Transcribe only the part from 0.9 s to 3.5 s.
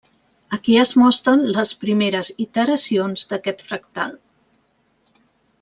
mostren les primeres iteracions